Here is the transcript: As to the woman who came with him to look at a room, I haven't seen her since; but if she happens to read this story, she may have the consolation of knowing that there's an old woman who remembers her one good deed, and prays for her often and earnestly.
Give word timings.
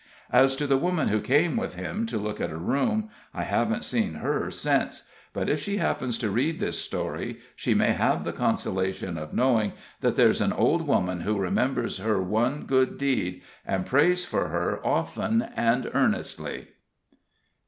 As 0.31 0.55
to 0.55 0.65
the 0.65 0.79
woman 0.79 1.09
who 1.09 1.21
came 1.21 1.55
with 1.55 1.75
him 1.75 2.07
to 2.07 2.17
look 2.17 2.41
at 2.41 2.49
a 2.49 2.57
room, 2.57 3.11
I 3.35 3.43
haven't 3.43 3.83
seen 3.85 4.15
her 4.15 4.49
since; 4.49 5.07
but 5.31 5.47
if 5.47 5.61
she 5.61 5.77
happens 5.77 6.17
to 6.17 6.31
read 6.31 6.59
this 6.59 6.81
story, 6.81 7.37
she 7.55 7.75
may 7.75 7.91
have 7.91 8.23
the 8.23 8.33
consolation 8.33 9.15
of 9.15 9.31
knowing 9.31 9.73
that 9.99 10.15
there's 10.15 10.41
an 10.41 10.53
old 10.53 10.87
woman 10.87 11.21
who 11.21 11.37
remembers 11.37 11.99
her 11.99 12.19
one 12.19 12.65
good 12.65 12.97
deed, 12.97 13.43
and 13.63 13.85
prays 13.85 14.25
for 14.25 14.47
her 14.47 14.83
often 14.83 15.43
and 15.55 15.87
earnestly. 15.93 16.69